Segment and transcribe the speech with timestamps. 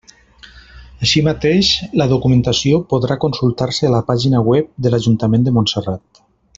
[1.07, 1.69] Així mateix,
[2.01, 6.25] la documentació podrà consultar-se a la pàgina web de l'Ajuntament de Montserrat.